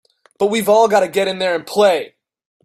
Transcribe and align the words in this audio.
But 0.39 0.47
we've 0.47 0.67
all 0.67 0.87
got 0.87 1.01
to 1.01 1.07
get 1.07 1.27
in 1.27 1.37
there 1.37 1.53
and 1.53 1.63
play! 1.63 2.15